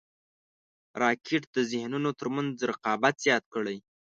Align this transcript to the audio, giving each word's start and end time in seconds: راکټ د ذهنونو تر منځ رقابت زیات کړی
راکټ 1.01 1.43
د 1.55 1.57
ذهنونو 1.71 2.09
تر 2.19 2.27
منځ 2.35 2.53
رقابت 2.71 3.15
زیات 3.25 3.43
کړی 3.53 3.77